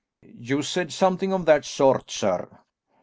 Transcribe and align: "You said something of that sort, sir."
"You 0.39 0.63
said 0.63 0.91
something 0.91 1.31
of 1.31 1.45
that 1.45 1.63
sort, 1.63 2.09
sir." 2.09 2.49